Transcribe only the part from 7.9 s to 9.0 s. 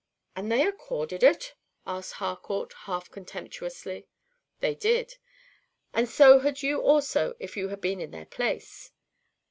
in their place!